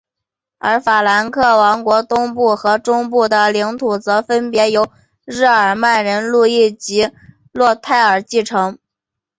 [0.57, 4.91] 而法兰克王国东部和中部的领土则分别由
[5.25, 7.11] 日耳曼人路易及
[7.51, 8.79] 洛泰尔继承。